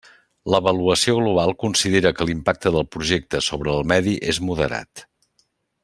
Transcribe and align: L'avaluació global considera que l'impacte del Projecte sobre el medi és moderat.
L'avaluació 0.53 1.13
global 1.17 1.53
considera 1.63 2.13
que 2.21 2.27
l'impacte 2.29 2.73
del 2.77 2.87
Projecte 2.97 3.43
sobre 3.49 3.75
el 3.77 3.87
medi 3.93 4.19
és 4.35 4.41
moderat. 4.49 5.07